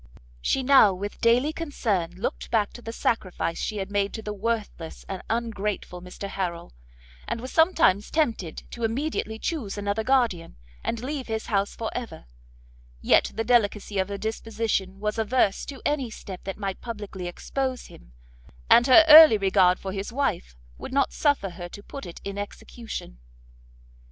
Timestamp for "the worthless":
4.23-5.05